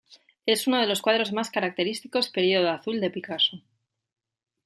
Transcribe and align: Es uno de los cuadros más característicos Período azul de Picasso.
Es 0.47 0.65
uno 0.65 0.79
de 0.79 0.87
los 0.87 0.99
cuadros 1.03 1.31
más 1.31 1.51
característicos 1.51 2.29
Período 2.31 2.71
azul 2.71 2.99
de 3.01 3.11
Picasso. 3.11 3.61